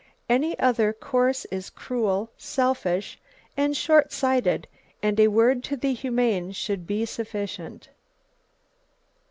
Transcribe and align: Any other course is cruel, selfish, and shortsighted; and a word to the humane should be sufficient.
Any 0.27 0.57
other 0.57 0.93
course 0.93 1.45
is 1.51 1.69
cruel, 1.69 2.31
selfish, 2.35 3.19
and 3.55 3.77
shortsighted; 3.77 4.65
and 5.03 5.19
a 5.19 5.27
word 5.27 5.63
to 5.65 5.77
the 5.77 5.93
humane 5.93 6.53
should 6.53 6.87
be 6.87 7.05
sufficient. 7.05 7.89